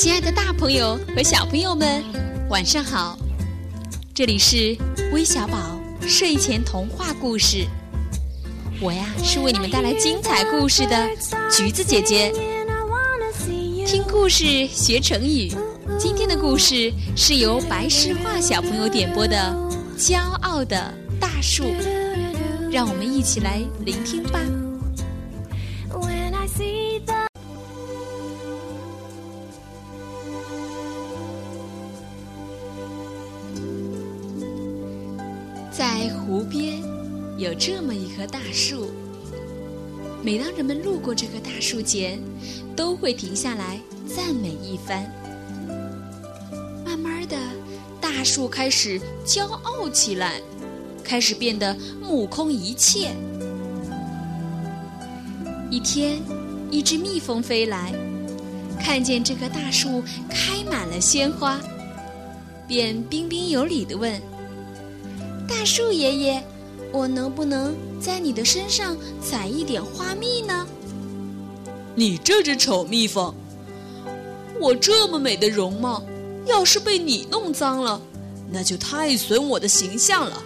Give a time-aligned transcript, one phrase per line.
[0.00, 2.02] 亲爱的，大朋友和小朋友们，
[2.48, 3.18] 晚上好！
[4.14, 4.74] 这里是
[5.12, 7.66] 微小宝睡前童话故事，
[8.80, 11.06] 我呀是为你们带来精彩故事的
[11.54, 12.32] 橘子姐姐。
[13.84, 15.52] 听故事学成语，
[15.98, 19.36] 今天的故事是由白诗画小朋友点播的
[20.02, 21.64] 《骄傲的大树》，
[22.70, 24.40] 让我们一起来聆听吧。
[36.00, 36.82] 在湖边
[37.36, 38.90] 有这么一棵大树，
[40.22, 42.18] 每当人们路过这棵大树前，
[42.74, 45.04] 都会停下来赞美一番。
[46.86, 47.36] 慢慢的，
[48.00, 50.40] 大树开始骄傲起来，
[51.04, 53.10] 开始变得目空一切。
[55.70, 56.18] 一天，
[56.70, 57.92] 一只蜜蜂飞来，
[58.80, 61.60] 看见这棵大树开满了鲜花，
[62.66, 64.18] 便彬彬有礼地问。
[65.50, 66.42] 大树爷爷，
[66.92, 70.64] 我能不能在你的身上采一点花蜜呢？
[71.96, 73.34] 你这只丑蜜蜂，
[74.60, 76.02] 我这么美的容貌，
[76.46, 78.00] 要是被你弄脏了，
[78.48, 80.40] 那就太损我的形象了。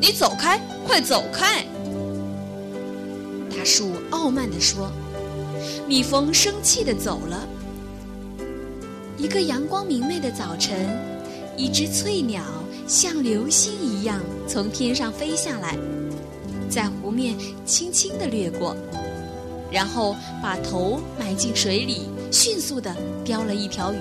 [0.00, 1.64] 你走开，快走开！
[3.48, 4.90] 大树傲慢地说。
[5.86, 7.46] 蜜蜂生气地走了。
[9.16, 10.98] 一个阳光明媚的早晨，
[11.56, 12.42] 一只翠鸟。
[12.88, 15.78] 像流星一样从天上飞下来，
[16.68, 18.76] 在湖面轻轻地掠过，
[19.70, 22.94] 然后把头埋进水里，迅速地
[23.24, 23.96] 叼了一条鱼。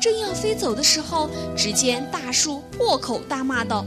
[0.00, 3.84] 正要飞走的时候，只见大树破口大骂道：“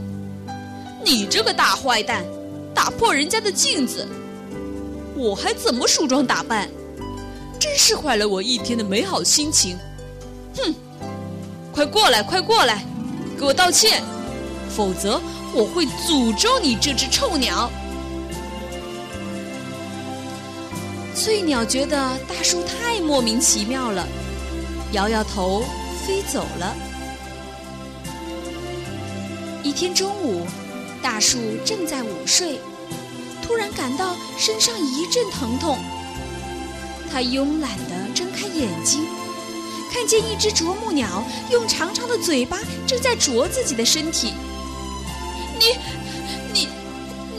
[1.04, 2.24] 你这个大坏蛋，
[2.72, 4.06] 打破人家的镜子，
[5.16, 6.70] 我还怎么梳妆打扮？
[7.58, 9.76] 真是坏了我一天的美好心情！
[10.56, 10.74] 哼，
[11.72, 12.84] 快过来，快过来！”
[13.38, 14.02] 给我道歉，
[14.76, 15.20] 否则
[15.52, 17.70] 我会诅咒你这只臭鸟。
[21.14, 21.96] 翠鸟觉得
[22.28, 24.06] 大树太莫名其妙了，
[24.92, 25.64] 摇摇头
[26.06, 26.74] 飞走了。
[29.62, 30.46] 一天中午，
[31.02, 32.60] 大树正在午睡，
[33.42, 35.78] 突然感到身上一阵疼痛，
[37.10, 39.04] 他慵懒地睁开眼睛。
[39.92, 44.32] 看见一只啄木鸟用长长的嘴巴正在啄自己的身体，
[45.58, 45.76] 你、
[46.50, 46.68] 你、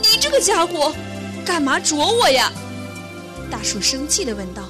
[0.00, 0.94] 你这个家伙，
[1.44, 2.52] 干嘛啄我呀？
[3.50, 4.62] 大树生气地问道。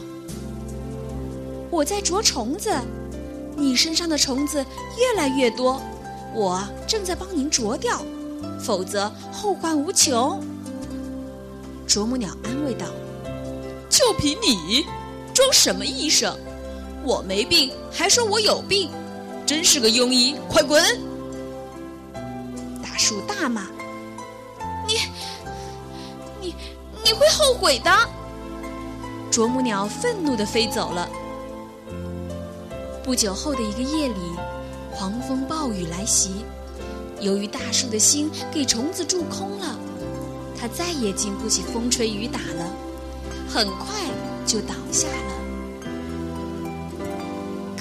[1.71, 2.73] 我在啄虫子，
[3.55, 4.65] 你身上的虫子
[4.99, 5.83] 越来越多，
[6.33, 8.03] 我正在帮您啄掉，
[8.59, 10.43] 否则后患无穷。
[11.87, 12.87] 啄木鸟安慰道
[13.91, 14.87] ：“就凭你，
[15.35, 16.35] 装什么医生？”
[17.05, 18.91] 我没病，还说我有病，
[19.45, 20.35] 真是个庸医！
[20.49, 20.83] 快滚！
[22.83, 23.67] 大树大骂
[24.89, 24.95] ：“你、
[26.41, 26.55] 你、
[27.05, 27.91] 你会后悔的！”
[29.31, 31.07] 啄木鸟愤怒地飞走了。
[33.03, 34.15] 不久后的一个夜里，
[34.91, 36.43] 狂风暴雨来袭，
[37.21, 39.79] 由于大树的心给虫子蛀空了，
[40.59, 42.73] 它再也经不起风吹雨打了，
[43.47, 43.95] 很快
[44.47, 45.24] 就倒下了。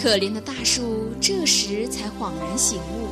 [0.03, 3.07] 可怜的大树这时才恍然醒悟，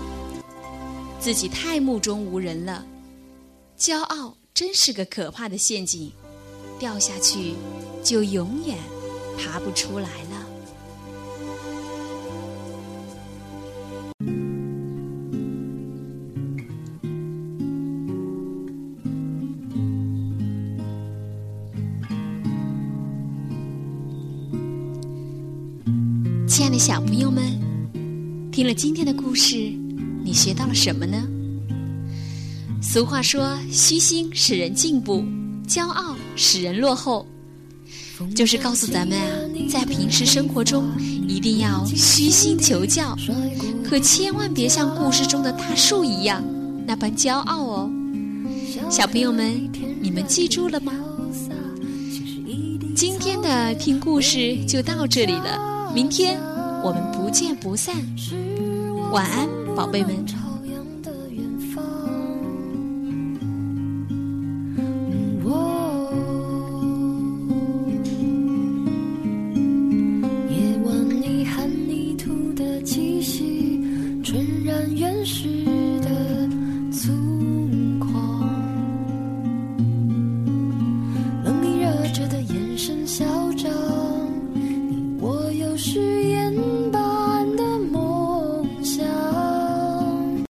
[1.22, 2.85] 自己太目中无人了。
[3.79, 6.12] 骄傲真是个可怕的陷阱，
[6.78, 7.53] 掉下去
[8.03, 8.78] 就永远
[9.38, 10.31] 爬不出来了。
[26.52, 27.42] 亲爱的小朋友们，
[28.52, 29.56] 听了今天的故事，
[30.22, 31.18] 你学到了什么呢？
[32.82, 35.24] 俗话说：“虚心使人进步，
[35.66, 37.26] 骄傲使人落后。”
[38.36, 39.28] 就是告诉咱们啊，
[39.70, 40.92] 在平时生活中
[41.26, 43.18] 一定要虚心求教，
[43.82, 46.44] 可千万别像故事中的大树一样
[46.86, 47.90] 那般骄傲哦。
[48.90, 49.70] 小朋友们，
[50.02, 50.92] 你们记住了吗？
[52.94, 55.71] 今天的听故事就到这里了。
[55.93, 56.40] 明天
[56.84, 57.96] 我们不见不散，
[59.11, 60.51] 晚安，宝贝们。